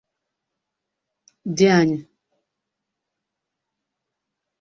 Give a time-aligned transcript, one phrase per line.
[1.57, 1.97] Dianyị